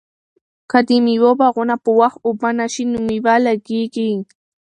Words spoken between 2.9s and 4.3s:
نو مېوه لږیږي.